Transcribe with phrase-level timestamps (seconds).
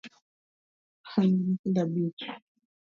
[1.11, 2.23] An gi nyithindo abich